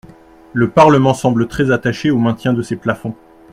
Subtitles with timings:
[0.53, 3.13] Le Parlement semble très attaché au maintien de ces plafonds.